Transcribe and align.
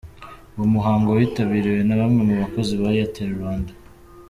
Uwo 0.55 0.65
muhango 0.75 1.09
witabiriwe 1.17 1.79
na 1.83 1.95
bamwe 1.99 2.21
mu 2.29 2.35
bakozi 2.41 2.73
ba 2.81 2.87
Airtel 2.91 3.29
Rwanda. 3.37 3.71